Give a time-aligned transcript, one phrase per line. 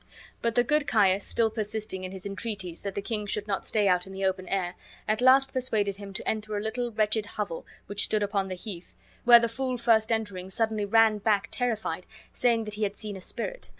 [0.41, 3.87] But the good Caius still persisting in his entreaties that the king would not stay
[3.87, 4.73] out in the open air,
[5.07, 8.95] at last persuaded him to enter a little wretched hovel which stood upon the heath,
[9.25, 13.21] where the fool first entering, suddenly ran back terrified, saying that he had seen a
[13.21, 13.69] spirit.